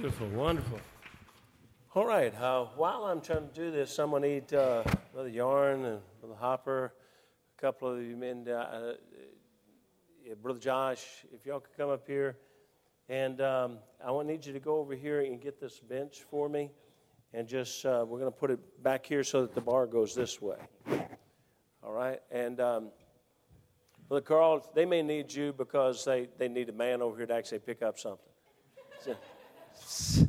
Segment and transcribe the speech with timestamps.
[0.00, 0.78] Beautiful, wonderful.
[1.96, 6.00] All right, uh, while I'm trying to do this, to need uh, Brother Yarn and
[6.20, 6.92] Brother Hopper,
[7.56, 8.92] a couple of you men, uh,
[10.40, 12.36] Brother Josh, if y'all could come up here.
[13.08, 16.48] And um, I want need you to go over here and get this bench for
[16.48, 16.70] me.
[17.34, 20.14] And just, uh, we're going to put it back here so that the bar goes
[20.14, 20.58] this way.
[21.82, 22.20] All right?
[22.30, 22.90] And um,
[24.08, 27.34] Brother Carl, they may need you because they, they need a man over here to
[27.34, 28.30] actually pick up something.
[29.04, 29.16] So,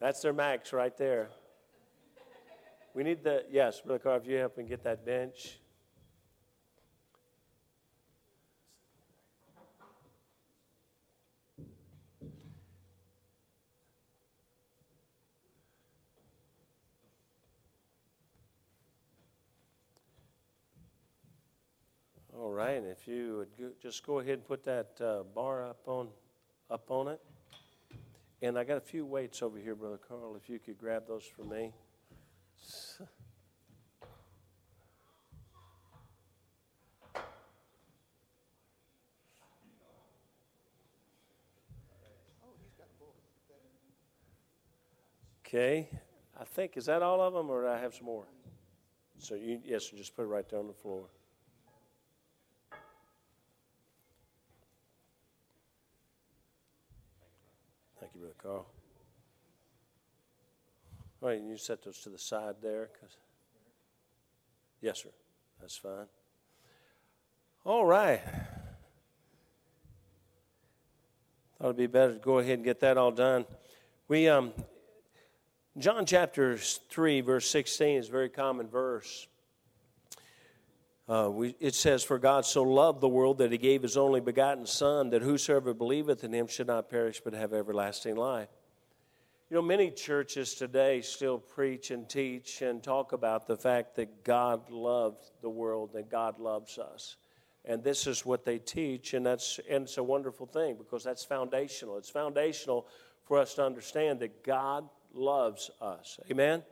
[0.00, 1.30] That's their max right there.
[2.94, 5.58] We need the, yes, Brother Carl, if you help me get that bench.
[22.34, 25.82] All right, if you would go, just go ahead and put that uh, bar up
[25.86, 26.08] on,
[26.70, 27.20] up on it.
[28.40, 31.24] And I got a few weights over here, Brother Carl, if you could grab those
[31.24, 31.74] for me.
[45.46, 45.90] Okay,
[46.40, 48.24] I think, is that all of them, or do I have some more?
[49.18, 51.06] So you, yes, just put it right there on the floor.
[58.46, 58.60] Brother
[61.20, 62.90] All right, you set those to the side there.
[63.00, 63.16] Cause,
[64.80, 65.08] yes, sir.
[65.60, 66.06] That's fine.
[67.64, 68.20] All right.
[71.58, 73.46] Thought it'd be better to go ahead and get that all done.
[74.06, 74.52] We, um,
[75.76, 79.26] John chapter 3, verse 16 is a very common verse.
[81.08, 84.20] Uh, we, it says, For God so loved the world that he gave his only
[84.20, 88.48] begotten Son, that whosoever believeth in him should not perish but have everlasting life.
[89.48, 94.24] You know, many churches today still preach and teach and talk about the fact that
[94.24, 97.16] God loved the world, that God loves us.
[97.64, 101.24] And this is what they teach, and, that's, and it's a wonderful thing because that's
[101.24, 101.96] foundational.
[101.98, 102.88] It's foundational
[103.24, 106.18] for us to understand that God loves us.
[106.28, 106.64] Amen?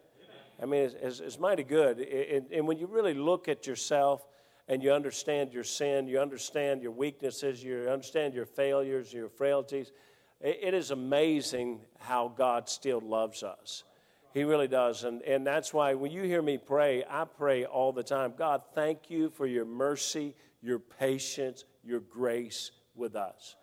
[0.63, 1.99] I mean, it's, it's, it's mighty good.
[2.01, 4.27] And, and when you really look at yourself
[4.69, 9.93] and you understand your sin, you understand your weaknesses, you understand your failures, your frailties,
[10.41, 13.85] it, is amazing how God still loves us.
[14.33, 15.05] He really does.
[15.05, 18.63] And, and that's why when you hear me pray, I pray all the time God,
[18.75, 23.57] thank you for your mercy, your patience, your grace with us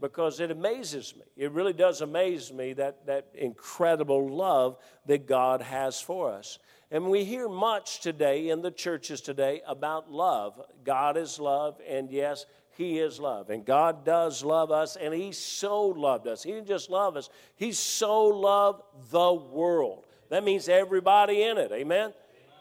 [0.00, 1.24] because it amazes me.
[1.36, 4.76] It really does amaze me that, that incredible love
[5.06, 6.58] that God has for us.
[6.90, 10.60] And we hear much today in the churches today about love.
[10.84, 13.50] God is love, and yes, He is love.
[13.50, 16.42] And God does love us, and He so loved us.
[16.42, 20.06] He didn't just love us, He so loved the world.
[20.30, 21.72] That means everybody in it.
[21.72, 22.12] Amen?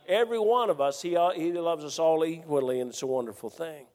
[0.08, 3.86] Every one of us, he, he loves us all equally, and it's a wonderful thing.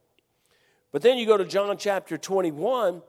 [0.92, 3.00] But then you go to John chapter 21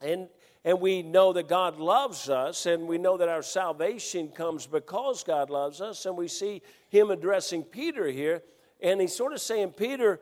[0.00, 0.28] and,
[0.66, 5.22] and we know that God loves us, and we know that our salvation comes because
[5.22, 6.04] God loves us.
[6.06, 8.42] And we see him addressing Peter here,
[8.80, 10.18] and he's sort of saying, Peter,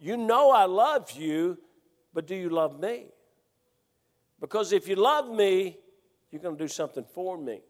[0.00, 1.58] you know I love you,
[2.12, 3.06] but do you love me?
[4.40, 5.78] Because if you love me,
[6.32, 7.62] you're going to do something for me.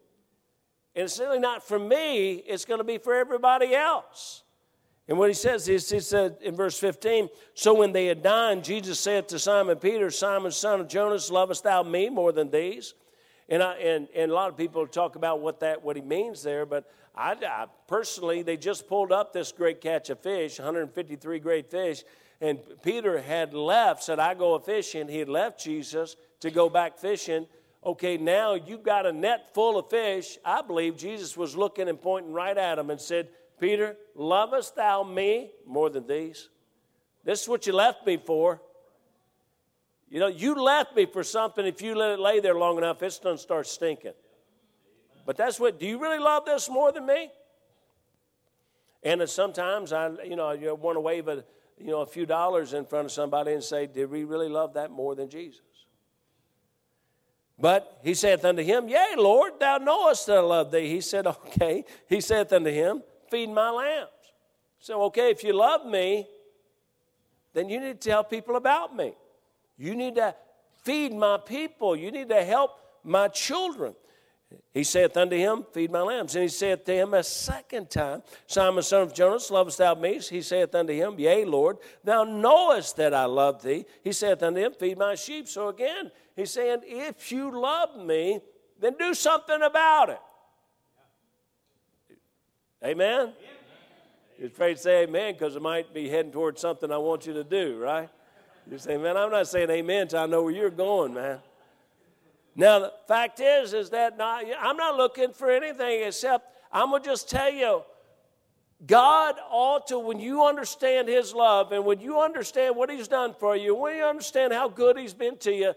[0.94, 4.43] And it's really not for me, it's going to be for everybody else.
[5.06, 8.64] And what he says is, he said in verse 15, So when they had dined,
[8.64, 12.94] Jesus said to Simon Peter, Simon, son of Jonas, lovest thou me more than these?
[13.48, 16.42] And, I, and, and a lot of people talk about what, that, what he means
[16.42, 21.38] there, but I, I personally, they just pulled up this great catch of fish, 153
[21.38, 22.02] great fish,
[22.40, 25.08] and Peter had left, said, I go a fishing.
[25.08, 27.46] He had left Jesus to go back fishing.
[27.84, 30.38] Okay, now you've got a net full of fish.
[30.44, 33.28] I believe Jesus was looking and pointing right at him and said,
[33.60, 36.48] Peter, lovest thou me more than these?
[37.24, 38.60] This is what you left me for.
[40.10, 41.66] You know, you left me for something.
[41.66, 44.12] If you let it lay there long enough, it's going to start stinking.
[45.26, 47.30] But that's what, do you really love this more than me?
[49.02, 51.44] And sometimes I, you know, you want to wave a,
[51.78, 54.74] you know, a few dollars in front of somebody and say, did we really love
[54.74, 55.60] that more than Jesus?
[57.58, 60.88] But he saith unto him, Yea, Lord, thou knowest that I love thee.
[60.88, 61.84] He said, Okay.
[62.08, 63.02] He saith unto him,
[63.34, 64.10] feed my lambs.
[64.78, 66.28] So, okay, if you love me,
[67.52, 69.14] then you need to tell people about me.
[69.76, 70.36] You need to
[70.82, 71.96] feed my people.
[71.96, 73.94] You need to help my children.
[74.72, 76.36] He saith unto him, Feed my lambs.
[76.36, 80.20] And he saith to him a second time, Simon, son of Jonas, lovest thou me?
[80.20, 83.84] He saith unto him, Yea, Lord, thou knowest that I love thee.
[84.04, 85.48] He saith unto him, Feed my sheep.
[85.48, 88.40] So again, he's saying, If you love me,
[88.78, 90.20] then do something about it.
[92.84, 93.32] Amen?
[94.38, 97.32] You're afraid to say amen because it might be heading towards something I want you
[97.32, 98.10] to do, right?
[98.70, 101.38] You say, man, I'm not saying amen until I know where you're going, man.
[102.56, 107.02] Now, the fact is, is that not, I'm not looking for anything except I'm going
[107.02, 107.82] to just tell you,
[108.86, 113.34] God ought to, when you understand His love and when you understand what He's done
[113.38, 115.72] for you, when you understand how good He's been to you,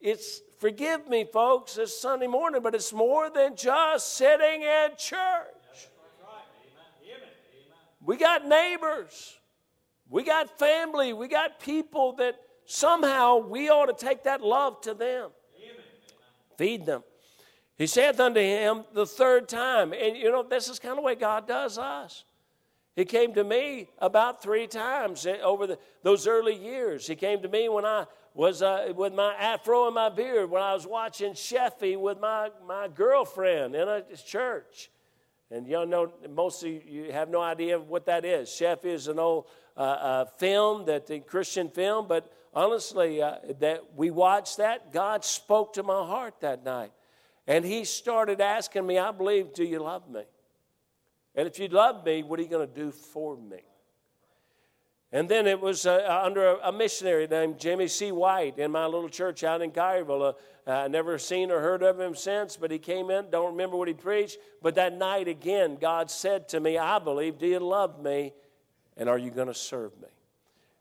[0.00, 5.59] it's, forgive me, folks, it's Sunday morning, but it's more than just sitting in church.
[8.02, 9.38] We got neighbors,
[10.08, 14.94] we got family, we got people that somehow we ought to take that love to
[14.94, 15.30] them
[16.60, 17.02] feed them.
[17.78, 21.02] He saith unto him the third time, and you know, this is kind of the
[21.02, 22.24] way God does us.
[22.94, 27.06] He came to me about three times over the, those early years.
[27.06, 28.04] He came to me when I
[28.34, 32.50] was uh, with my afro and my beard, when I was watching Sheffey with my,
[32.68, 34.90] my girlfriend in a church.
[35.50, 38.48] And you know, most of you have no idea what that is.
[38.48, 43.94] Sheffey is an old uh, uh, film, that the Christian film, but honestly, uh, that
[43.96, 46.92] we watched that, God spoke to my heart that night.
[47.46, 50.22] And He started asking me, I believe, do you love me?
[51.34, 53.60] And if you love me, what are you going to do for me?
[55.12, 58.12] And then it was uh, uh under a, a, missionary named Jimmy C.
[58.12, 60.34] White in my little church out in Collierville.
[60.66, 63.28] Uh, I never seen or heard of him since, but he came in.
[63.30, 64.38] Don't remember what he preached.
[64.62, 68.32] But that night again, God said to me, I believe, do you love me?
[68.96, 70.08] And are you going to serve me?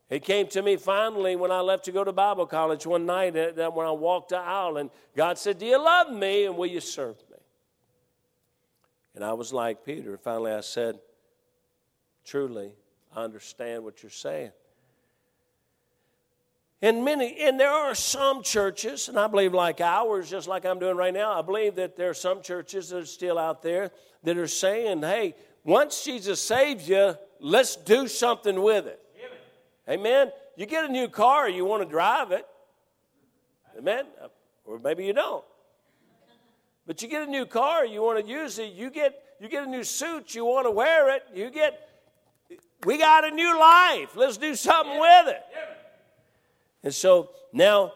[0.10, 3.38] It came to me finally when I left to go to Bible college one night
[3.38, 6.68] uh, when I walked the aisle, and God said, Do you love me and will
[6.68, 7.38] you serve me?
[9.16, 10.18] And I was like Peter.
[10.18, 11.00] Finally, I said,
[12.26, 12.72] Truly,
[13.16, 14.52] I understand what you're saying.
[16.82, 20.80] And many, and there are some churches, and I believe like ours, just like I'm
[20.80, 23.92] doing right now, I believe that there are some churches that are still out there
[24.24, 25.36] that are saying, hey,
[25.66, 29.00] once Jesus saves you, let's do something with it.
[29.90, 30.32] Amen.
[30.56, 32.46] You get a new car, you want to drive it.
[33.78, 34.06] Amen.
[34.66, 35.44] Or maybe you don't.
[36.86, 38.74] But you get a new car, you want to use it.
[38.74, 41.24] You get you get a new suit, you want to wear it.
[41.34, 41.89] You get
[42.86, 44.16] we got a new life.
[44.16, 45.42] Let's do something with it.
[46.84, 47.94] And so now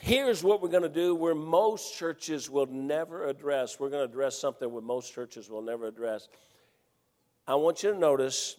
[0.00, 3.80] here's what we're going to do where most churches will never address.
[3.80, 6.28] We're going to address something where most churches will never address.
[7.48, 8.56] I want you to notice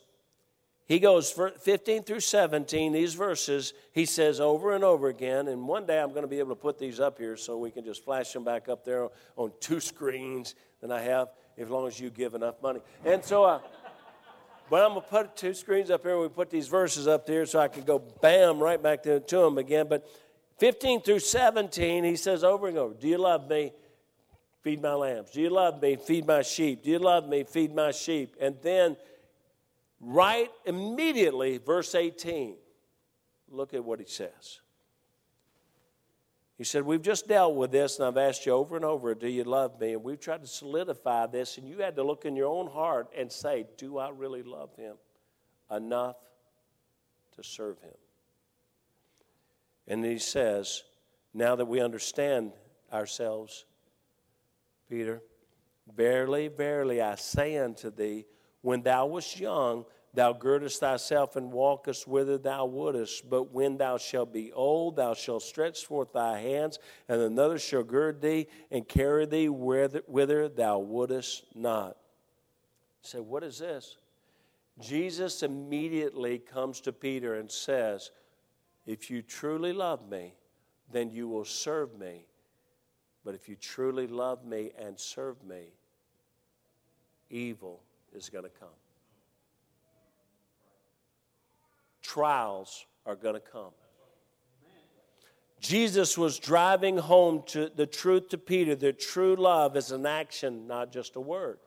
[0.87, 5.49] he goes 15 through 17, these verses, he says over and over again.
[5.49, 7.71] And one day I'm going to be able to put these up here so we
[7.71, 11.87] can just flash them back up there on two screens that I have, as long
[11.87, 12.79] as you give enough money.
[13.03, 13.59] And so, uh,
[14.69, 17.25] but I'm going to put two screens up here and we put these verses up
[17.25, 19.87] there so I can go bam right back to, to them again.
[19.89, 20.07] But
[20.59, 23.73] 15 through 17, he says over and over, Do you love me?
[24.61, 25.31] Feed my lambs.
[25.31, 25.95] Do you love me?
[25.95, 26.83] Feed my sheep.
[26.83, 27.43] Do you love me?
[27.43, 28.35] Feed my sheep.
[28.41, 28.97] And then
[30.01, 32.55] right immediately, verse 18,
[33.49, 34.59] look at what he says.
[36.57, 39.27] He said, We've just dealt with this, and I've asked you over and over, Do
[39.27, 39.93] you love me?
[39.93, 43.09] And we've tried to solidify this, and you had to look in your own heart
[43.15, 44.95] and say, Do I really love him
[45.71, 46.15] enough
[47.35, 47.93] to serve him?
[49.87, 50.83] And he says,
[51.33, 52.53] Now that we understand
[52.91, 53.65] ourselves,
[54.89, 55.21] Peter,
[55.95, 58.25] verily, verily, I say unto thee,
[58.61, 63.29] when thou wast young, thou girdest thyself and walkest whither thou wouldest.
[63.29, 67.83] But when thou shalt be old, thou shalt stretch forth thy hands, and another shall
[67.83, 71.97] gird thee and carry thee whither, thou wouldest not.
[73.01, 73.97] Say, so what is this?
[74.79, 78.11] Jesus immediately comes to Peter and says,
[78.85, 80.35] If you truly love me,
[80.91, 82.25] then you will serve me.
[83.25, 85.73] But if you truly love me and serve me,
[87.29, 87.81] evil
[88.13, 88.69] is going to come.
[92.07, 93.71] Trials are going to come.
[95.59, 100.67] Jesus was driving home to the truth to Peter that true love is an action,
[100.67, 101.57] not just a word.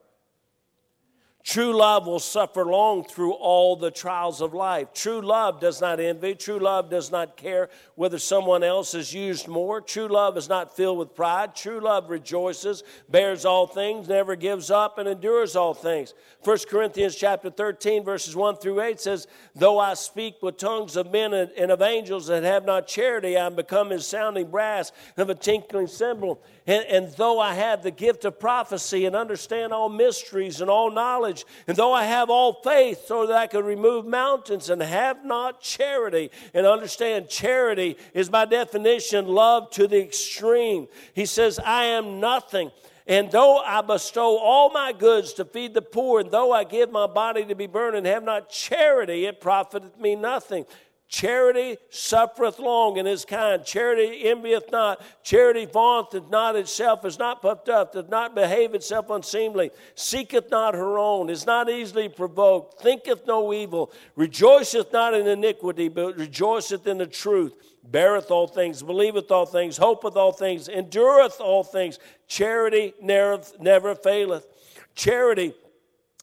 [1.43, 4.93] True love will suffer long through all the trials of life.
[4.93, 6.35] True love does not envy.
[6.35, 9.81] True love does not care whether someone else is used more.
[9.81, 11.55] True love is not filled with pride.
[11.55, 16.13] True love rejoices, bears all things, never gives up, and endures all things.
[16.43, 21.11] 1 Corinthians chapter 13, verses 1 through 8 says, Though I speak with tongues of
[21.11, 25.23] men and of angels and have not charity, I am become as sounding brass and
[25.23, 26.41] of a tinkling cymbal.
[26.67, 30.91] And, and though I have the gift of prophecy and understand all mysteries and all
[30.91, 35.25] knowledge, and though I have all faith so that I could remove mountains and have
[35.25, 40.87] not charity, and understand charity is by definition love to the extreme.
[41.13, 42.71] He says, I am nothing.
[43.07, 46.91] And though I bestow all my goods to feed the poor, and though I give
[46.91, 50.65] my body to be burned and have not charity, it profiteth me nothing.
[51.11, 53.65] Charity suffereth long and is kind.
[53.65, 55.01] Charity envieth not.
[55.23, 60.73] Charity vaunteth not itself, is not puffed up, doth not behave itself unseemly, seeketh not
[60.73, 66.87] her own, is not easily provoked, thinketh no evil, rejoiceth not in iniquity, but rejoiceth
[66.87, 71.99] in the truth, beareth all things, believeth all things, hopeth all things, endureth all things.
[72.29, 74.47] Charity never, never faileth.
[74.95, 75.53] Charity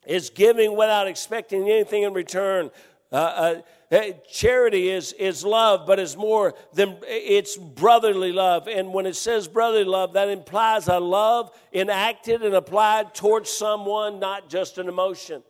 [0.06, 2.70] is giving without expecting anything in return.
[3.10, 3.60] Uh,
[3.90, 8.68] uh, charity is, is love, but it's more than it's brotherly love.
[8.68, 14.20] And when it says brotherly love, that implies a love enacted and applied towards someone,
[14.20, 15.42] not just an emotion.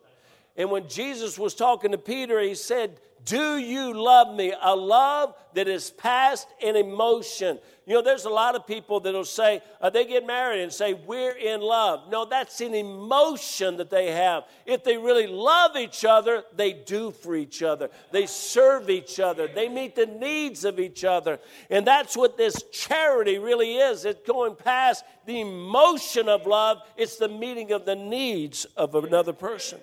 [0.55, 4.53] And when Jesus was talking to Peter, he said, Do you love me?
[4.61, 7.59] A love that is past in emotion.
[7.85, 10.93] You know, there's a lot of people that'll say, uh, they get married and say,
[10.93, 12.09] We're in love.
[12.11, 14.43] No, that's an emotion that they have.
[14.65, 19.47] If they really love each other, they do for each other, they serve each other,
[19.47, 21.39] they meet the needs of each other.
[21.69, 24.05] And that's what this charity really is.
[24.05, 29.33] It's going past the emotion of love, it's the meeting of the needs of another
[29.33, 29.79] person.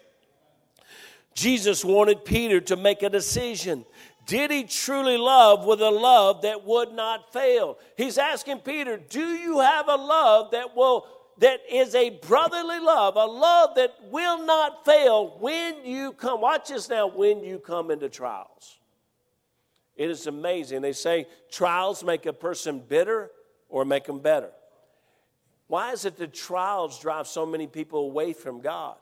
[1.36, 3.84] Jesus wanted Peter to make a decision.
[4.26, 7.78] Did he truly love with a love that would not fail?
[7.96, 11.06] He's asking Peter, do you have a love that will
[11.38, 16.40] that is a brotherly love, a love that will not fail when you come.
[16.40, 18.78] Watch this now, when you come into trials.
[19.96, 20.80] It is amazing.
[20.80, 23.30] They say trials make a person bitter
[23.68, 24.50] or make them better.
[25.66, 28.96] Why is it that trials drive so many people away from God?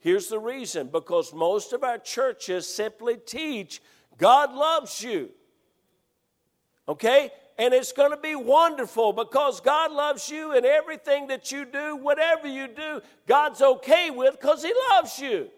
[0.00, 3.82] Here's the reason because most of our churches simply teach
[4.16, 5.30] God loves you.
[6.88, 7.30] Okay?
[7.56, 11.96] And it's going to be wonderful because God loves you and everything that you do,
[11.96, 15.50] whatever you do, God's okay with because He loves you.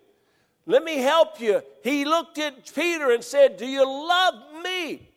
[0.66, 1.62] Let me help you.
[1.82, 5.08] He looked at Peter and said, Do you love me?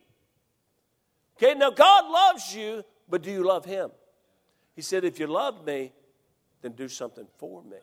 [1.37, 3.91] Okay, now God loves you, but do you love Him?
[4.75, 5.93] He said, If you love me,
[6.61, 7.77] then do something for me.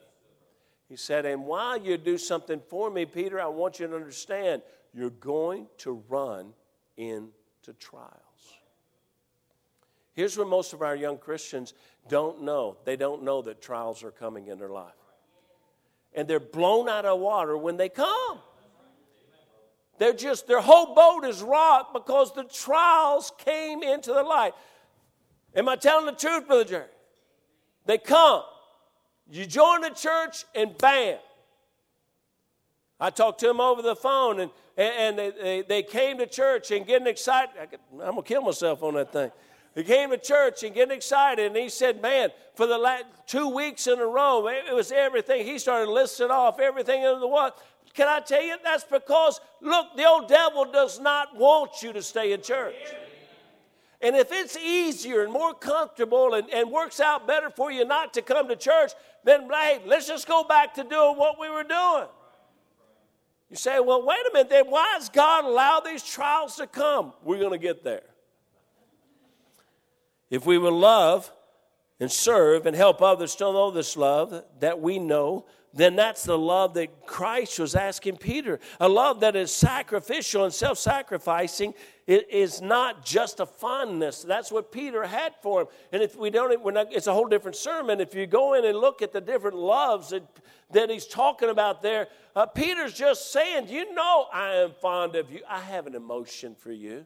[0.91, 4.61] He said, And while you do something for me, Peter, I want you to understand
[4.93, 6.51] you're going to run
[6.97, 8.11] into trials.
[10.11, 11.73] Here's what most of our young Christians
[12.09, 14.91] don't know they don't know that trials are coming in their life.
[16.13, 18.39] And they're blown out of water when they come.
[19.97, 24.55] They're just, their whole boat is rocked because the trials came into their life.
[25.55, 26.89] Am I telling the truth, Brother Jerry?
[27.85, 28.43] They come.
[29.29, 31.17] You join the church, and bam.
[32.99, 36.71] I talked to them over the phone, and and, they, they, they, came to church
[36.71, 37.51] and getting excited.
[37.57, 39.31] I am going to kill myself on that thing.
[39.73, 43.47] They came to church and getting excited, and he said, Man, for the last two
[43.49, 45.45] weeks in a row, it was everything.
[45.45, 47.53] He started listing off everything in the world.
[47.93, 48.55] Can I tell you?
[48.63, 52.75] That's because, look, the old devil does not want you to stay in church.
[54.01, 58.13] And if it's easier and more comfortable and, and works out better for you not
[58.15, 58.91] to come to church,
[59.23, 62.07] then hey, let's just go back to doing what we were doing.
[63.49, 67.13] You say, well, wait a minute, then why does God allow these trials to come?
[67.21, 68.03] We're going to get there.
[70.29, 71.29] If we will love
[71.99, 76.37] and serve and help others to know this love that we know, then that's the
[76.37, 78.59] love that Christ was asking Peter.
[78.79, 81.73] A love that is sacrificial and self sacrificing
[82.07, 84.23] it is not just a fondness.
[84.23, 85.67] That's what Peter had for him.
[85.91, 87.99] And if we don't, we're not, it's a whole different sermon.
[87.99, 90.23] If you go in and look at the different loves that,
[90.71, 95.31] that he's talking about there, uh, Peter's just saying, You know, I am fond of
[95.31, 95.41] you.
[95.47, 97.05] I have an emotion for you.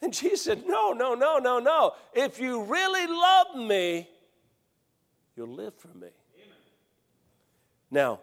[0.00, 1.92] And Jesus said, No, no, no, no, no.
[2.12, 4.08] If you really love me,
[5.36, 6.08] you'll live for me.
[6.36, 6.56] Amen.
[7.90, 8.20] Now,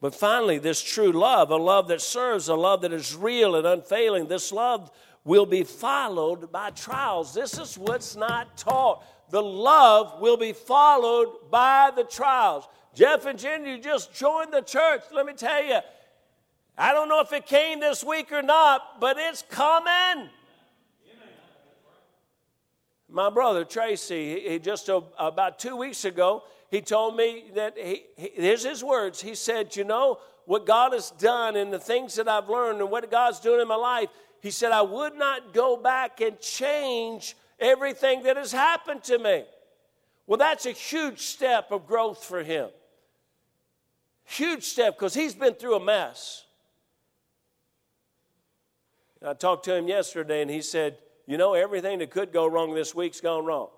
[0.00, 3.66] but finally, this true love, a love that serves, a love that is real and
[3.66, 4.90] unfailing, this love
[5.24, 7.34] will be followed by trials.
[7.34, 9.04] This is what's not taught.
[9.30, 12.66] The love will be followed by the trials.
[12.94, 15.02] Jeff and Jen, you just joined the church.
[15.12, 15.78] Let me tell you,
[16.78, 20.30] I don't know if it came this week or not, but it's coming.
[23.08, 24.88] My brother Tracy, he, just
[25.18, 29.20] about two weeks ago, he told me that he, he, here's his words.
[29.20, 32.90] He said, You know, what God has done and the things that I've learned and
[32.90, 34.08] what God's doing in my life,
[34.40, 39.44] he said, I would not go back and change everything that has happened to me.
[40.26, 42.68] Well, that's a huge step of growth for him.
[44.24, 46.44] Huge step because he's been through a mess.
[49.26, 52.74] I talked to him yesterday and he said, You know, everything that could go wrong
[52.74, 53.70] this week's gone wrong.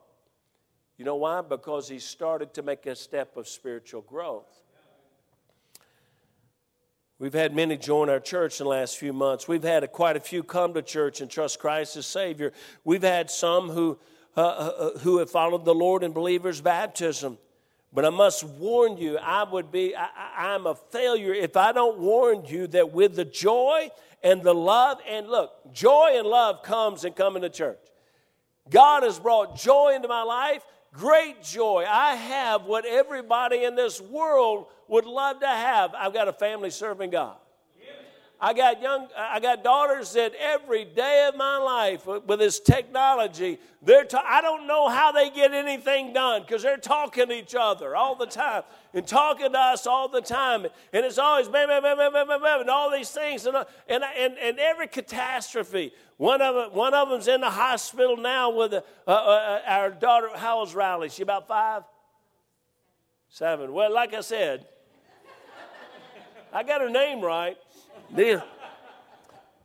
[0.98, 1.40] You know why?
[1.40, 4.62] Because he started to make a step of spiritual growth.
[7.18, 9.46] We've had many join our church in the last few months.
[9.46, 12.52] We've had a, quite a few come to church and trust Christ as Savior.
[12.82, 13.98] We've had some who,
[14.36, 17.38] uh, uh, uh who have followed the Lord in believers' baptism.
[17.92, 21.98] But I must warn you, I would be, I, I'm a failure if I don't
[21.98, 23.90] warn you that with the joy
[24.22, 27.78] and the love, and look, joy and love comes and come into church.
[28.70, 31.84] God has brought joy into my life, great joy.
[31.88, 35.94] I have what everybody in this world would love to have.
[35.94, 37.36] I've got a family serving God.
[38.44, 43.60] I got young, I got daughters that every day of my life with this technology,
[43.80, 47.54] they're ta- I don't know how they get anything done because they're talking to each
[47.56, 50.66] other all the time and talking to us all the time.
[50.92, 53.46] And it's always bam, bam, bam, bam, bam, bam, bam and all these things.
[53.46, 53.56] And,
[53.88, 55.92] and, and, and every catastrophe.
[56.16, 59.90] One of, them, one of them's in the hospital now with a, uh, uh, our
[59.90, 60.30] daughter.
[60.34, 61.10] How old's Riley?
[61.10, 61.84] She about five?
[63.28, 63.72] Seven.
[63.72, 64.66] Well, like I said,
[66.52, 67.56] I got her name right.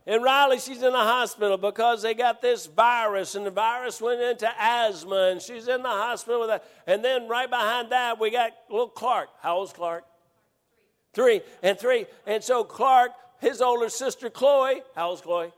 [0.06, 4.22] And Riley, she's in the hospital because they got this virus, and the virus went
[4.22, 6.64] into asthma, and she's in the hospital with that.
[6.86, 9.28] And then right behind that, we got little Clark.
[9.42, 10.04] How old's Clark?
[11.12, 11.42] Three.
[11.62, 12.06] And three.
[12.26, 15.52] And so Clark, his older sister Chloe, how old's Chloe?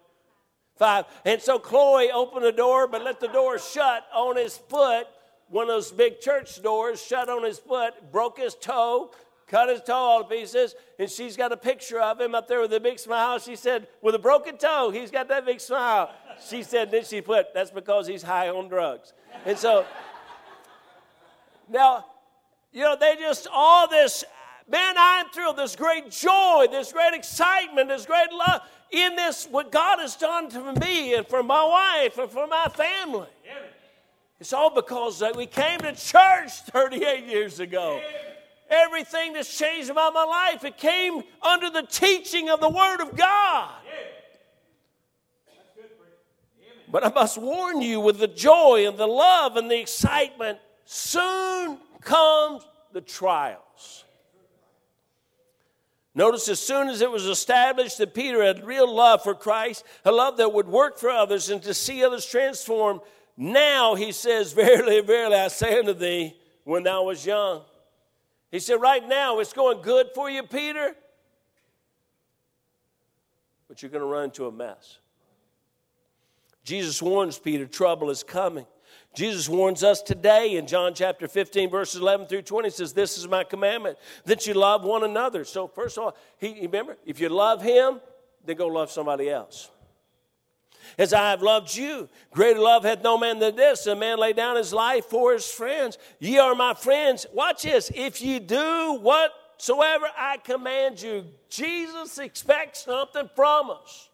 [0.76, 1.04] Five.
[1.24, 5.06] And so Chloe opened the door, but let the door shut on his foot.
[5.48, 9.12] One of those big church doors shut on his foot, broke his toe,
[9.50, 12.60] cut his toe all to pieces, and she's got a picture of him up there
[12.60, 13.38] with a big smile.
[13.38, 16.10] She said, with a broken toe, he's got that big smile.
[16.48, 19.12] She said, then she put, that's because he's high on drugs.
[19.44, 19.84] And so,
[21.68, 22.06] now,
[22.72, 24.24] you know, they just, all this,
[24.70, 29.72] man, I'm thrilled, this great joy, this great excitement, this great love in this, what
[29.72, 33.28] God has done for me and for my wife and for my family.
[34.38, 38.00] It's all because we came to church 38 years ago.
[38.70, 43.16] Everything that's changed about my life, it came under the teaching of the Word of
[43.16, 43.72] God.
[46.88, 51.78] But I must warn you with the joy and the love and the excitement, soon
[52.00, 54.04] comes the trials.
[56.14, 60.10] Notice as soon as it was established that Peter had real love for Christ, a
[60.10, 63.00] love that would work for others and to see others transformed,
[63.36, 67.62] now he says, Verily, verily, I say unto thee, when thou was young,
[68.50, 70.94] he said, Right now, it's going good for you, Peter,
[73.68, 74.98] but you're going to run into a mess.
[76.64, 78.66] Jesus warns Peter, trouble is coming.
[79.14, 83.26] Jesus warns us today in John chapter 15, verses 11 through 20, says, This is
[83.26, 85.44] my commandment, that you love one another.
[85.44, 88.00] So, first of all, he, remember, if you love him,
[88.44, 89.70] then go love somebody else
[90.98, 92.08] as I have loved you.
[92.32, 95.46] Greater love hath no man than this, a man lay down his life for his
[95.46, 95.98] friends.
[96.18, 97.26] Ye are my friends.
[97.32, 97.90] Watch this.
[97.94, 104.10] If ye do whatsoever I command you, Jesus expects something from us.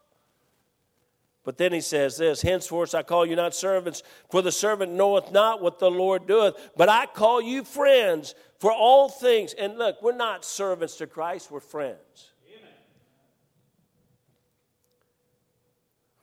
[1.46, 5.30] But then he says this Henceforth I call you not servants, for the servant knoweth
[5.30, 9.54] not what the Lord doeth, but I call you friends for all things.
[9.54, 12.32] And look, we're not servants to Christ, we're friends.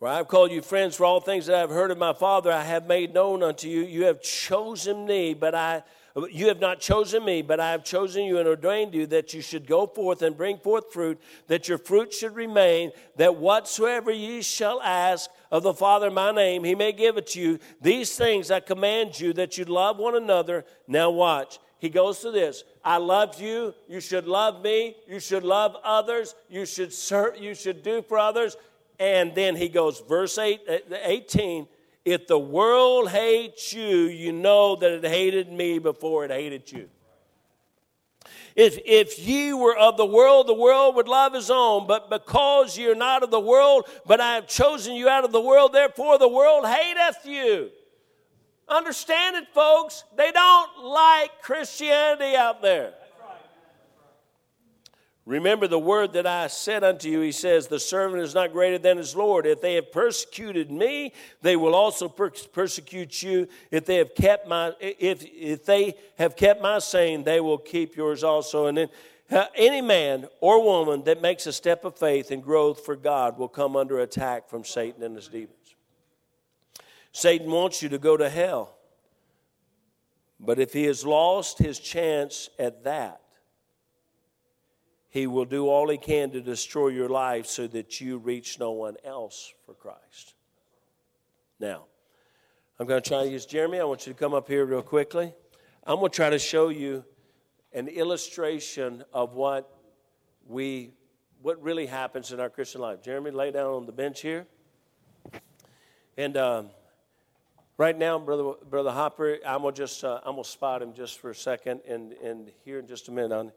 [0.04, 2.12] For I have called you friends for all things that I have heard of my
[2.12, 3.84] Father, I have made known unto you.
[3.84, 5.82] You have chosen me, but I
[6.30, 9.42] you have not chosen me, but I have chosen you and ordained you that you
[9.42, 14.42] should go forth and bring forth fruit, that your fruit should remain, that whatsoever ye
[14.42, 17.60] shall ask of the Father in my name, he may give it to you.
[17.80, 20.66] These things I command you that you love one another.
[20.86, 21.60] Now watch.
[21.80, 22.66] He goes to this.
[22.84, 23.74] I love you.
[23.88, 24.98] You should love me.
[25.08, 26.36] You should love others.
[26.50, 27.38] You should serve.
[27.38, 28.58] You should do for others.
[29.00, 31.68] And then he goes, verse 8, uh, 18
[32.06, 36.90] If the world hates you, you know that it hated me before it hated you.
[38.56, 41.88] If, if ye were of the world, the world would love his own.
[41.88, 45.42] But because you're not of the world, but I have chosen you out of the
[45.42, 47.72] world, therefore the world hateth you.
[48.68, 50.04] Understand it, folks.
[50.16, 52.94] They don't like Christianity out there.
[55.26, 58.78] Remember the word that I said unto you, he says, The servant is not greater
[58.78, 59.46] than his Lord.
[59.46, 63.48] If they have persecuted me, they will also per- persecute you.
[63.72, 67.96] If they have kept my if if they have kept my saying, they will keep
[67.96, 68.66] yours also.
[68.66, 68.90] And then
[69.32, 73.38] uh, any man or woman that makes a step of faith and growth for God
[73.38, 75.76] will come under attack from Satan and his demons.
[77.14, 78.76] Satan wants you to go to hell.
[80.38, 83.22] But if he has lost his chance at that,
[85.14, 88.72] he will do all he can to destroy your life so that you reach no
[88.72, 90.34] one else for Christ.
[91.60, 91.84] Now,
[92.80, 93.80] I'm going to try to use Jeremy.
[93.80, 95.32] I want you to come up here real quickly.
[95.86, 97.06] I'm going to try to show you
[97.74, 99.70] an illustration of what
[100.48, 100.94] we
[101.44, 103.04] what really happens in our Christian life.
[103.04, 104.48] Jeremy, lay down on the bench here.
[106.18, 106.72] And um,
[107.78, 111.30] right now, brother, brother Hopper, I'm gonna just uh, I'm gonna spot him just for
[111.30, 113.54] a second, and and here in just a minute.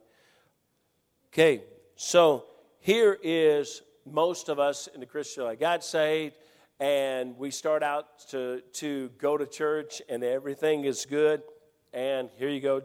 [1.39, 1.65] Okay,
[1.97, 2.47] so
[2.79, 5.61] here is most of us in the Christian life.
[5.61, 6.39] Got saved,
[6.81, 11.43] and we start out to, to go to church, and everything is good.
[11.93, 12.81] And here you go.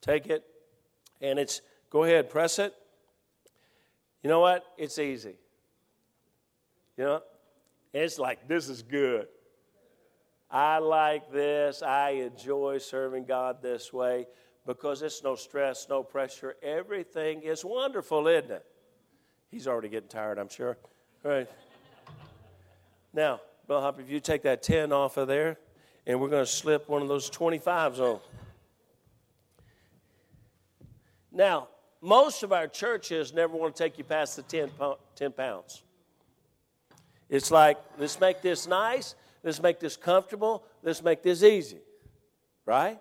[0.00, 0.42] Take it.
[1.20, 2.74] And it's, go ahead, press it.
[4.24, 4.64] You know what?
[4.76, 5.36] It's easy.
[6.96, 7.22] You know,
[7.92, 9.28] it's like, this is good.
[10.50, 11.82] I like this.
[11.84, 14.26] I enjoy serving God this way
[14.68, 16.54] because it's no stress, no pressure.
[16.62, 18.66] Everything is wonderful, isn't it?
[19.50, 20.76] He's already getting tired, I'm sure.
[21.24, 21.48] All right.
[23.14, 25.56] Now, Bill Hopper, if you take that 10 off of there,
[26.06, 28.20] and we're going to slip one of those 25s on.
[31.32, 31.68] Now,
[32.02, 34.70] most of our churches never want to take you past the 10,
[35.16, 35.82] 10 pounds.
[37.30, 41.78] It's like, let's make this nice, let's make this comfortable, let's make this easy.
[42.66, 43.00] Right?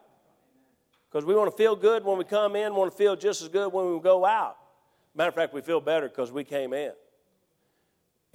[1.18, 3.48] Because we want to feel good when we come in, want to feel just as
[3.48, 4.56] good when we go out.
[5.16, 6.92] Matter of fact, we feel better because we came in.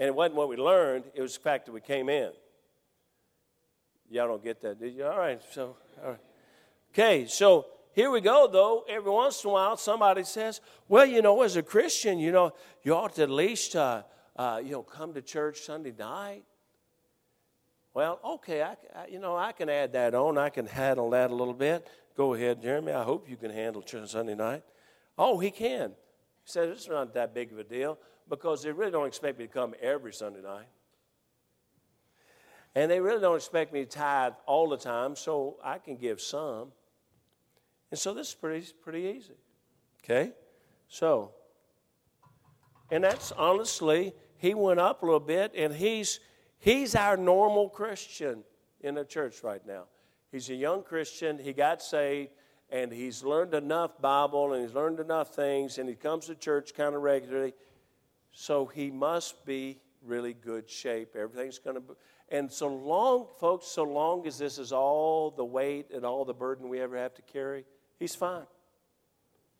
[0.00, 2.32] And it wasn't what we learned, it was the fact that we came in.
[4.10, 5.06] Y'all don't get that, did you?
[5.06, 6.20] All right, so, all right.
[6.92, 8.84] Okay, so here we go, though.
[8.88, 12.52] Every once in a while, somebody says, well, you know, as a Christian, you know,
[12.82, 14.02] you ought to at least, uh,
[14.34, 16.42] uh, you know, come to church Sunday night.
[17.94, 20.36] Well, okay, I, I, you know, I can add that on.
[20.36, 21.86] I can handle that a little bit.
[22.16, 22.92] Go ahead, Jeremy.
[22.92, 24.62] I hope you can handle Sunday night.
[25.16, 25.90] Oh, he can.
[25.90, 27.98] He said, It's not that big of a deal
[28.28, 30.66] because they really don't expect me to come every Sunday night.
[32.74, 36.20] And they really don't expect me to tithe all the time, so I can give
[36.20, 36.72] some.
[37.90, 39.34] And so this is pretty, pretty easy.
[40.02, 40.32] Okay?
[40.88, 41.32] So,
[42.90, 46.20] and that's honestly, he went up a little bit, and he's
[46.58, 48.44] he's our normal Christian
[48.80, 49.84] in the church right now.
[50.32, 51.38] He's a young Christian.
[51.38, 52.30] He got saved
[52.70, 56.74] and he's learned enough Bible and he's learned enough things and he comes to church
[56.74, 57.52] kind of regularly.
[58.32, 61.14] So he must be really good shape.
[61.14, 61.94] Everything's going to be.
[62.30, 66.32] And so long, folks, so long as this is all the weight and all the
[66.32, 67.66] burden we ever have to carry,
[67.98, 68.46] he's fine.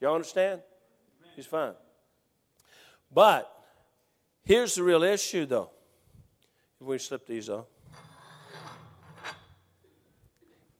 [0.00, 0.62] Y'all understand?
[1.36, 1.74] He's fine.
[3.12, 3.52] But
[4.42, 5.70] here's the real issue, though.
[6.80, 7.66] If we slip these off.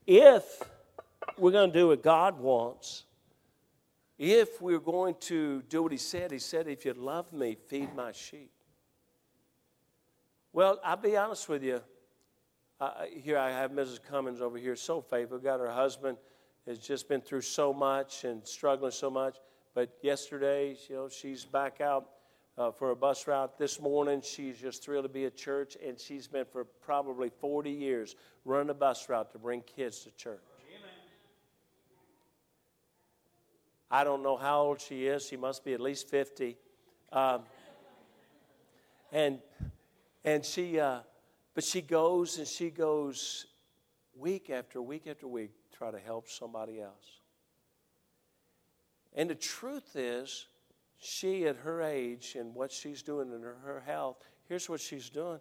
[0.05, 0.43] If
[1.37, 3.03] we're going to do what God wants,
[4.17, 7.93] if we're going to do what He said, He said, If you love me, feed
[7.95, 8.51] my sheep.
[10.51, 11.81] Well, I'll be honest with you.
[12.79, 13.99] Uh, here I have Mrs.
[14.01, 15.39] Cummins over here, so faithful.
[15.39, 16.17] Got her husband
[16.67, 19.37] has just been through so much and struggling so much.
[19.73, 22.07] But yesterday, you know, she's back out
[22.57, 24.21] uh, for a bus route this morning.
[24.21, 28.69] She's just thrilled to be at church, and she's been for probably 40 years running
[28.69, 30.41] a bus route to bring kids to church.
[30.69, 30.91] Amen.
[33.89, 35.25] I don't know how old she is.
[35.25, 36.57] She must be at least 50.
[37.11, 37.41] Um,
[39.11, 39.39] and
[40.25, 40.99] and she, uh,
[41.53, 43.45] but she goes and she goes
[44.15, 47.19] week after week after week try to help somebody else.
[49.15, 50.47] And the truth is,
[51.03, 55.09] she at her age and what she's doing in her, her health, here's what she's
[55.09, 55.39] doing.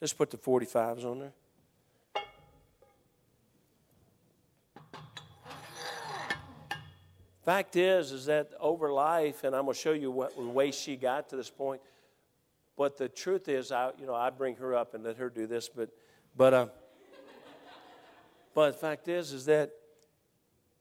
[0.00, 1.32] Let's put the 45s on there.
[7.44, 10.70] Fact is, is that over life, and I'm going to show you what the way
[10.70, 11.80] she got to this point.
[12.76, 15.48] But the truth is, I you know I bring her up and let her do
[15.48, 15.90] this, but
[16.36, 16.66] but uh,
[18.54, 19.72] but the fact is, is that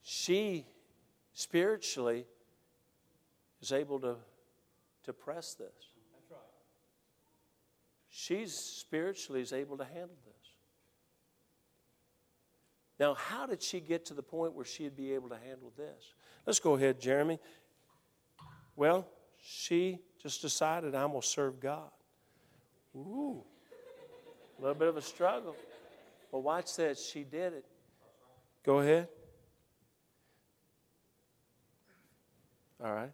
[0.03, 0.67] she
[1.34, 2.27] spiritually
[3.62, 4.15] is able to,
[5.04, 5.67] to press this.
[6.13, 6.39] That's right.
[8.10, 10.32] She's spiritually is able to handle this.
[13.00, 16.13] Now, how did she get to the point where she'd be able to handle this?
[16.45, 17.39] Let's go ahead, Jeremy.
[18.76, 19.08] Well,
[19.41, 21.89] she just decided I'm going to serve God.
[22.95, 23.43] Ooh,
[24.58, 25.56] a little bit of a struggle.
[26.32, 27.10] But watch this.
[27.10, 27.65] She did it.
[28.63, 29.08] Go ahead.
[32.84, 33.12] All right.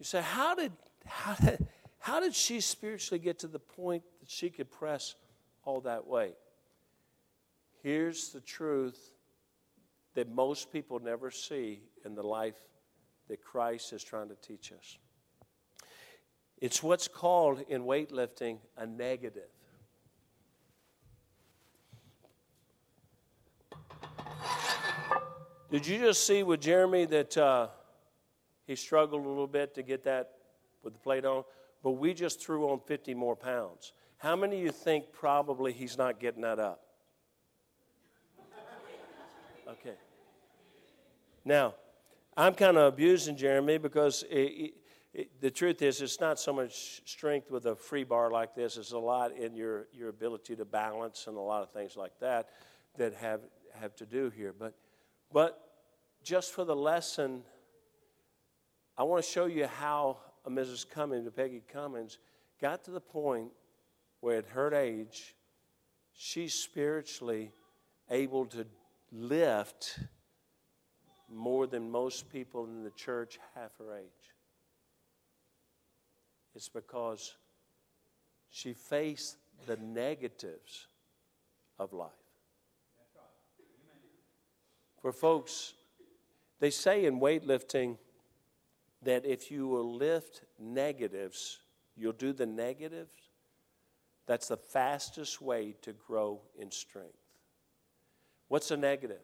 [0.00, 0.72] You say, how did,
[1.04, 1.66] how did,
[1.98, 5.14] how did she spiritually get to the point that she could press
[5.62, 6.36] all that weight?
[7.82, 9.12] Here's the truth
[10.14, 12.56] that most people never see in the life
[13.28, 14.96] that Christ is trying to teach us.
[16.62, 19.50] It's what's called in weightlifting a negative.
[25.70, 27.68] Did you just see with Jeremy that uh,
[28.70, 30.30] he struggled a little bit to get that
[30.84, 31.42] with the plate on?
[31.82, 33.92] But we just threw on 50 more pounds.
[34.18, 36.80] How many of you think probably he's not getting that up?
[39.68, 39.96] Okay.
[41.44, 41.74] Now,
[42.36, 44.74] I'm kind of abusing Jeremy because it, it,
[45.12, 48.76] it, the truth is, it's not so much strength with a free bar like this.
[48.76, 52.12] It's a lot in your, your ability to balance and a lot of things like
[52.20, 52.50] that
[52.98, 53.40] that have,
[53.80, 54.54] have to do here.
[54.56, 54.74] But,
[55.32, 55.60] but
[56.22, 57.42] just for the lesson,
[59.00, 60.86] I want to show you how Mrs.
[60.86, 62.18] Cummins, Peggy Cummins,
[62.60, 63.50] got to the point
[64.20, 65.34] where at her age,
[66.12, 67.50] she's spiritually
[68.10, 68.66] able to
[69.10, 70.00] lift
[71.30, 74.34] more than most people in the church half her age.
[76.54, 77.36] It's because
[78.50, 80.88] she faced the negatives
[81.78, 82.10] of life.
[85.00, 85.72] For folks,
[86.58, 87.96] they say in weightlifting
[89.02, 91.58] that if you will lift negatives,
[91.96, 93.30] you'll do the negatives.
[94.26, 97.14] That's the fastest way to grow in strength.
[98.48, 99.22] What's a negative?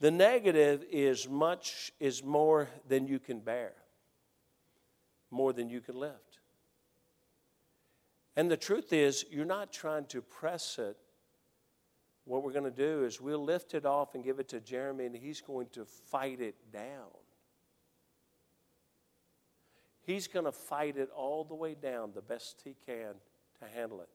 [0.00, 3.72] The negative is much is more than you can bear.
[5.30, 6.38] More than you can lift.
[8.36, 10.96] And the truth is, you're not trying to press it.
[12.24, 15.06] What we're going to do is we'll lift it off and give it to Jeremy,
[15.06, 17.10] and he's going to fight it down.
[20.06, 23.14] He's going to fight it all the way down the best he can
[23.60, 24.08] to handle it.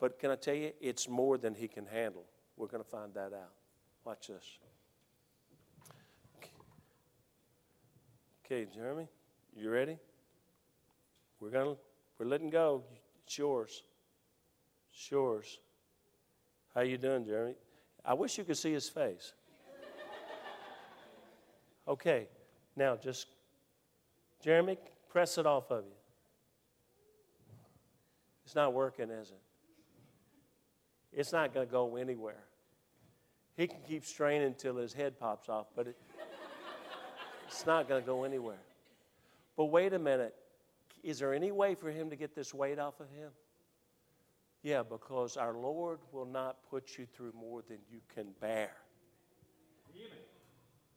[0.00, 2.24] But can I tell you, it's more than he can handle.
[2.56, 3.52] We're going to find that out.
[4.04, 4.58] Watch this.
[8.44, 9.08] Okay, Jeremy,
[9.56, 9.96] you ready?
[11.40, 11.76] We're gonna
[12.18, 12.82] we're letting go.
[13.24, 13.82] It's yours.
[14.92, 15.58] It's yours.
[16.74, 17.54] How you doing, Jeremy?
[18.04, 19.32] I wish you could see his face.
[21.86, 22.28] Okay,
[22.76, 23.26] now just
[24.42, 24.78] Jeremy,
[25.14, 25.92] press it off of you.
[28.44, 29.40] It's not working, is it?
[31.12, 32.42] It's not going to go anywhere.
[33.56, 35.96] He can keep straining until his head pops off, but it,
[37.46, 38.58] it's not going to go anywhere.
[39.56, 40.34] But wait a minute.
[41.04, 43.30] Is there any way for him to get this weight off of him?
[44.64, 48.72] Yeah, because our Lord will not put you through more than you can bear.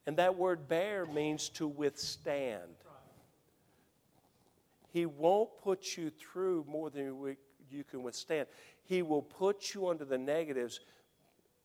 [0.08, 2.63] And that word bear means to withstand.
[4.97, 7.38] He won't put you through more than
[7.69, 8.47] you can withstand.
[8.83, 10.79] He will put you under the negatives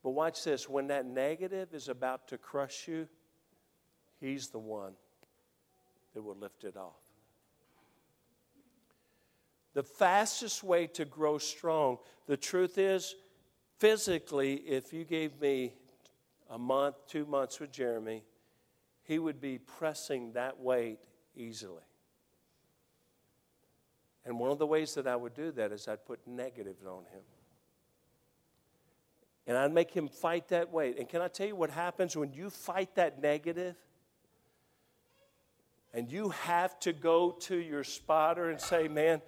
[0.02, 3.08] but watch this when that negative is about to crush you,
[4.20, 4.92] He's the one
[6.14, 7.00] that will lift it off.
[9.74, 13.14] The fastest way to grow strong, the truth is,
[13.78, 15.72] physically, if you gave me
[16.50, 18.24] a month, two months with Jeremy,
[19.02, 20.98] he would be pressing that weight
[21.34, 21.82] easily.
[24.24, 27.04] And one of the ways that I would do that is I'd put negatives on
[27.12, 27.22] him.
[29.46, 30.98] And I'd make him fight that weight.
[30.98, 33.74] And can I tell you what happens when you fight that negative?
[35.92, 39.20] And you have to go to your spotter and say, Man,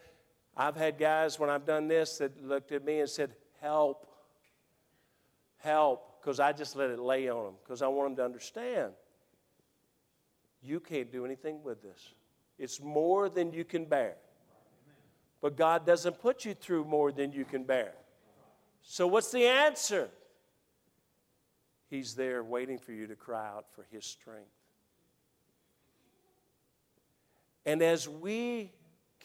[0.57, 4.07] I've had guys when I've done this that looked at me and said, Help,
[5.59, 8.93] help, because I just let it lay on them, because I want them to understand
[10.65, 12.15] you can't do anything with this.
[12.59, 14.15] It's more than you can bear.
[15.45, 17.93] But God doesn't put you through more than you can bear.
[18.81, 20.09] So, what's the answer?
[21.91, 24.49] He's there waiting for you to cry out for His strength.
[27.67, 28.73] And as we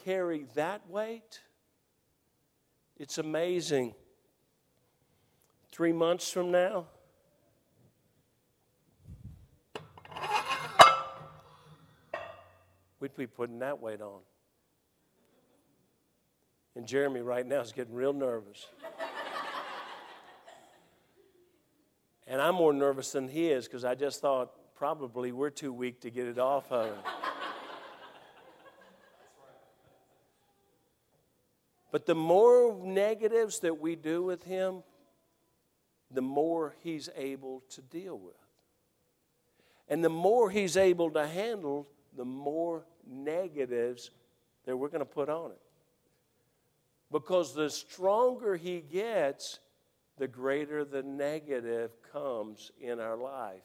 [0.03, 1.39] carry that weight,
[2.97, 3.95] it's amazing.
[5.71, 6.87] Three months from now,
[12.99, 14.19] we'd be putting that weight on.
[16.79, 18.65] And Jeremy right now is getting real nervous.
[22.25, 25.99] and I'm more nervous than he is because I just thought probably we're too weak
[26.03, 27.03] to get it off of him.
[31.91, 34.83] But the more negatives that we do with him,
[36.09, 38.35] the more he's able to deal with.
[39.89, 44.11] And the more he's able to handle, the more negatives
[44.63, 45.59] that we're going to put on it.
[47.11, 49.59] Because the stronger he gets,
[50.17, 53.63] the greater the negative comes in our life.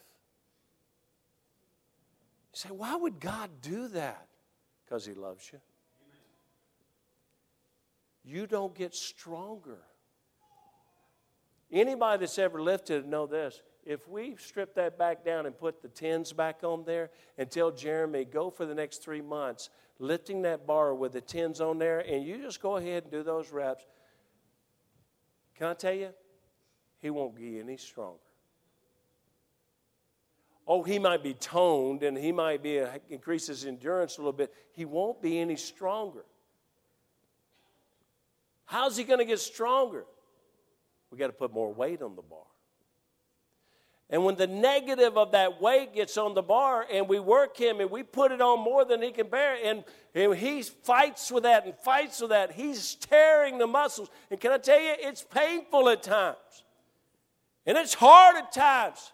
[2.53, 4.29] You say, why would God do that?
[4.85, 5.61] Because he loves you.
[8.25, 9.79] You don't get stronger.
[11.71, 13.61] Anybody that's ever lifted know this.
[13.87, 17.71] If we strip that back down and put the tens back on there and tell
[17.71, 19.69] Jeremy, go for the next three months,
[19.99, 23.23] lifting that bar with the tens on there, and you just go ahead and do
[23.23, 23.85] those reps,
[25.55, 26.11] can I tell you?
[27.01, 28.19] He won't get any stronger.
[30.67, 34.33] Oh, he might be toned and he might be a, increase his endurance a little
[34.33, 34.53] bit.
[34.73, 36.25] He won't be any stronger.
[38.65, 40.07] How's he going to get stronger?
[41.11, 42.47] We got to put more weight on the bar.
[44.11, 47.81] And when the negative of that weight gets on the bar and we work him
[47.81, 49.83] and we put it on more than he can bear, and,
[50.15, 54.11] and he fights with that and fights with that, he's tearing the muscles.
[54.31, 56.37] And can I tell you, it's painful at times.
[57.67, 59.13] And it's hard at times.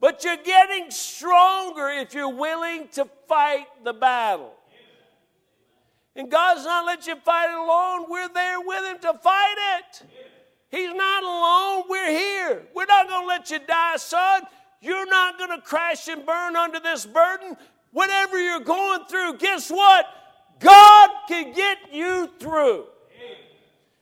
[0.00, 4.54] But you're getting stronger if you're willing to fight the battle.
[6.16, 8.06] And God's not let you fight it alone.
[8.08, 10.02] We're there with Him to fight it.
[10.70, 11.84] He's not alone.
[11.88, 12.62] We're here.
[12.74, 14.42] We're not going to let you die, son.
[14.80, 17.56] You're not going to crash and burn under this burden.
[17.92, 20.06] Whatever you're going through, guess what?
[20.60, 22.86] God can get you through.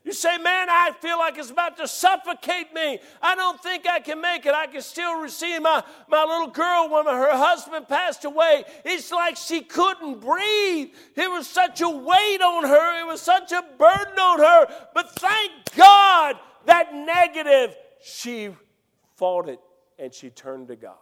[0.05, 2.99] You say, man, I feel like it's about to suffocate me.
[3.21, 4.55] I don't think I can make it.
[4.55, 8.65] I can still receive my, my little girl when her husband passed away.
[8.87, 10.89] It's like she couldn't breathe.
[11.15, 14.89] It was such a weight on her, it was such a burden on her.
[14.95, 16.37] But thank God
[16.69, 18.51] that negative, she
[19.17, 19.59] fought it
[19.99, 20.97] and she turned to God.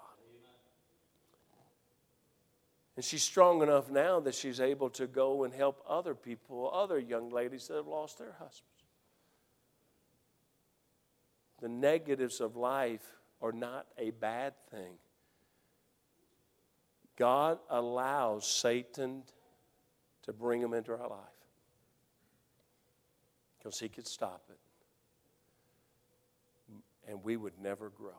[2.94, 6.98] And she's strong enough now that she's able to go and help other people, other
[6.98, 8.62] young ladies that have lost their husbands.
[11.60, 13.04] The negatives of life
[13.42, 14.94] are not a bad thing.
[17.16, 19.24] God allows Satan
[20.22, 21.18] to bring them into our life
[23.58, 24.58] because he could stop it
[27.06, 28.18] and we would never grow.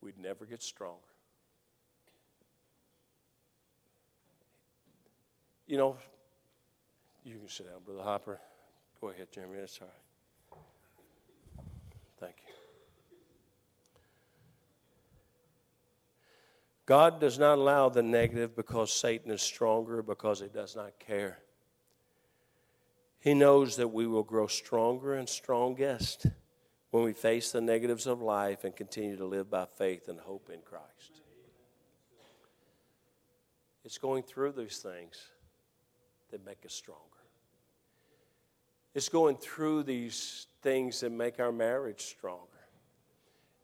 [0.00, 1.00] We'd never get stronger.
[5.66, 5.96] You know,
[7.24, 8.40] you can sit down, Brother Hopper.
[9.00, 9.58] Go ahead, Jeremy.
[9.58, 10.60] That's all right.
[12.20, 12.54] Thank you.
[16.86, 21.38] God does not allow the negative because Satan is stronger, because he does not care.
[23.18, 26.26] He knows that we will grow stronger and strongest
[26.90, 30.50] when we face the negatives of life and continue to live by faith and hope
[30.52, 31.20] in Christ.
[33.84, 35.16] It's going through these things
[36.30, 37.02] that make us stronger.
[38.94, 42.42] It's going through these things that make our marriage stronger.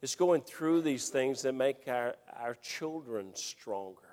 [0.02, 4.12] It's going through these things that make our, our children stronger.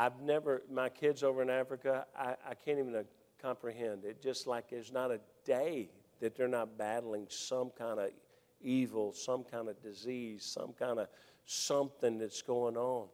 [0.00, 3.02] I've never, my kids over in Africa, I, I can't even uh,
[3.42, 4.22] comprehend it.
[4.22, 8.08] Just like there's not a day that they're not battling some kind of
[8.62, 11.08] evil, some kind of disease, some kind of
[11.44, 13.08] something that's going on.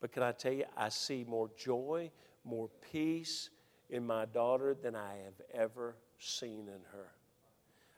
[0.00, 2.10] But can I tell you, I see more joy,
[2.42, 3.50] more peace
[3.90, 7.10] in my daughter than I have ever seen in her.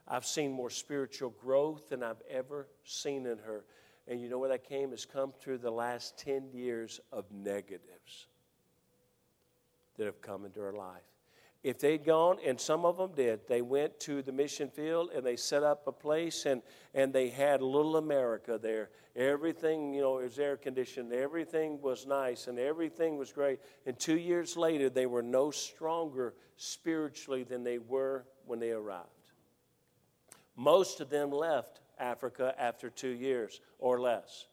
[0.08, 3.64] I've seen more spiritual growth than I've ever seen in her.
[4.06, 4.90] And you know where that came?
[4.90, 8.26] Has come through the last 10 years of negatives
[9.96, 11.02] that have come into our life.
[11.62, 15.24] If they'd gone, and some of them did, they went to the mission field and
[15.24, 16.60] they set up a place and,
[16.92, 18.90] and they had little America there.
[19.16, 23.60] Everything, you know, was air conditioned, everything was nice, and everything was great.
[23.86, 29.08] And two years later, they were no stronger spiritually than they were when they arrived.
[30.56, 34.46] Most of them left Africa after two years or less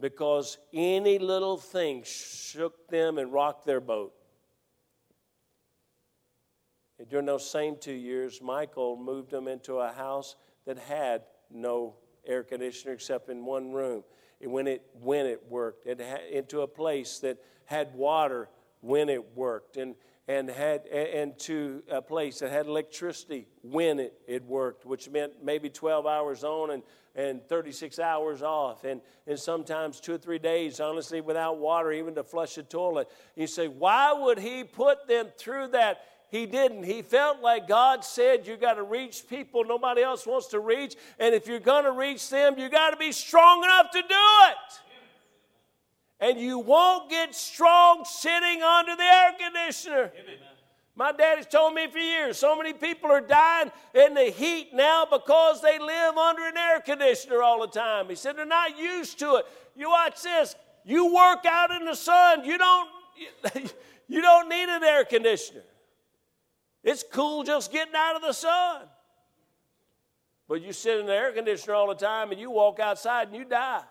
[0.00, 4.12] because any little thing shook them and rocked their boat.
[6.98, 10.36] And during those same two years, Michael moved them into a house
[10.66, 14.04] that had no air conditioner except in one room.
[14.40, 16.00] And When it, when it worked, it
[16.30, 18.48] into a place that had water
[18.80, 19.94] when it worked, and,
[20.28, 25.32] and, had, and to a place that had electricity when it, it worked, which meant
[25.42, 26.82] maybe 12 hours on and,
[27.16, 32.14] and 36 hours off, and, and sometimes two or three days, honestly, without water, even
[32.14, 33.08] to flush a toilet.
[33.36, 36.02] You say, why would he put them through that?
[36.30, 36.84] He didn't.
[36.84, 40.94] He felt like God said, You got to reach people nobody else wants to reach.
[41.18, 44.06] And if you're going to reach them, you got to be strong enough to do
[44.10, 44.80] it.
[46.20, 50.12] And you won't get strong sitting under the air conditioner.
[50.18, 50.38] Amen.
[50.98, 55.06] My daddy's told me for years so many people are dying in the heat now
[55.08, 58.08] because they live under an air conditioner all the time.
[58.08, 59.46] He said they're not used to it.
[59.76, 60.56] You watch this.
[60.84, 62.44] You work out in the sun.
[62.44, 62.90] You don't,
[64.08, 65.62] you don't need an air conditioner.
[66.82, 68.82] It's cool just getting out of the sun.
[70.48, 73.36] But you sit in the air conditioner all the time and you walk outside and
[73.36, 73.82] you die.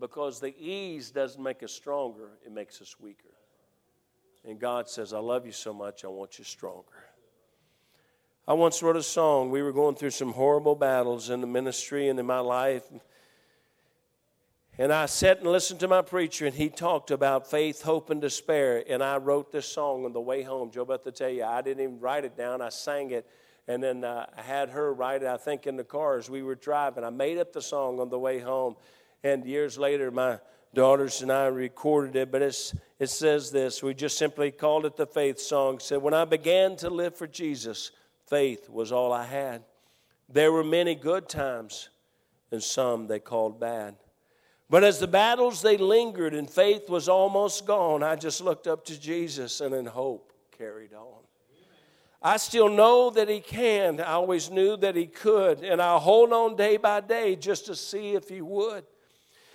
[0.00, 3.28] Because the ease doesn't make us stronger, it makes us weaker.
[4.48, 7.04] And God says, I love you so much, I want you stronger.
[8.48, 9.50] I once wrote a song.
[9.50, 12.82] We were going through some horrible battles in the ministry and in my life.
[14.78, 18.20] And I sat and listened to my preacher, and he talked about faith, hope, and
[18.20, 18.82] despair.
[18.88, 20.70] And I wrote this song on the way home.
[20.70, 22.62] Joe, about to tell you, I didn't even write it down.
[22.62, 23.26] I sang it,
[23.68, 26.42] and then uh, I had her write it, I think, in the car as we
[26.42, 27.04] were driving.
[27.04, 28.74] I made up the song on the way home.
[29.22, 30.38] And years later, my
[30.74, 33.82] daughters and I recorded it, but it says this.
[33.82, 35.76] We just simply called it the faith song.
[35.76, 37.90] It said, When I began to live for Jesus,
[38.28, 39.62] faith was all I had.
[40.28, 41.88] There were many good times,
[42.52, 43.96] and some they called bad.
[44.70, 48.84] But as the battles they lingered and faith was almost gone, I just looked up
[48.84, 51.20] to Jesus and in hope carried on.
[52.22, 54.00] I still know that He can.
[54.00, 55.64] I always knew that He could.
[55.64, 58.84] And I'll hold on day by day just to see if He would.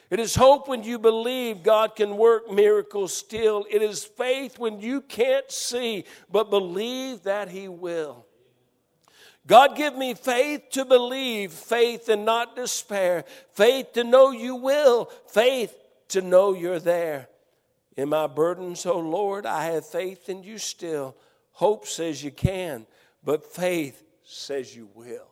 [0.09, 3.65] It is hope when you believe God can work miracles still.
[3.69, 8.25] It is faith when you can't see, but believe that He will.
[9.47, 15.11] God, give me faith to believe, faith and not despair, faith to know you will,
[15.27, 15.75] faith
[16.09, 17.29] to know you're there.
[17.95, 21.15] In my burdens, oh Lord, I have faith in you still.
[21.51, 22.85] Hope says you can,
[23.23, 25.27] but faith says you will.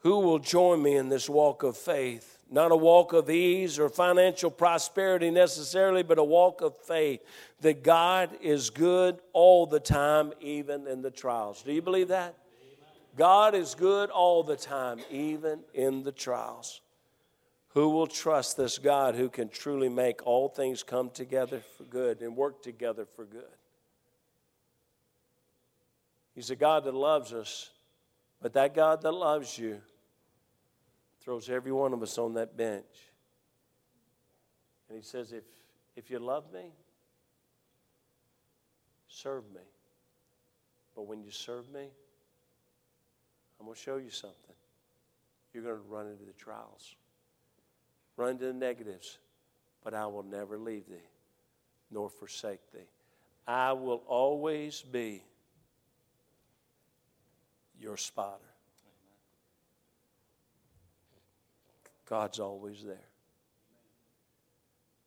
[0.00, 2.35] Who will join me in this walk of faith?
[2.48, 7.20] Not a walk of ease or financial prosperity necessarily, but a walk of faith
[7.60, 11.62] that God is good all the time, even in the trials.
[11.62, 12.36] Do you believe that?
[13.16, 16.82] God is good all the time, even in the trials.
[17.70, 22.20] Who will trust this God who can truly make all things come together for good
[22.20, 23.42] and work together for good?
[26.34, 27.70] He's a God that loves us,
[28.40, 29.80] but that God that loves you
[31.26, 32.84] throws every one of us on that bench.
[34.88, 35.42] And he says, If,
[35.96, 36.70] if you love me,
[39.08, 39.60] serve me.
[40.94, 41.88] But when you serve me,
[43.58, 44.54] I'm going to show you something.
[45.52, 46.94] You're going to run into the trials,
[48.16, 49.18] run into the negatives,
[49.82, 51.08] but I will never leave thee
[51.90, 52.88] nor forsake thee.
[53.48, 55.24] I will always be
[57.80, 58.55] your spotter.
[62.08, 63.08] God's always there.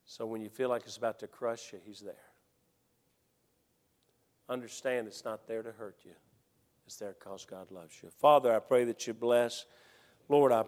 [0.06, 2.14] So when you feel like it's about to crush you, He's there.
[4.50, 6.14] Understand it's not there to hurt you,
[6.86, 8.10] it's there because God loves you.
[8.10, 9.66] Father, I pray that you bless.
[10.28, 10.64] Lord, I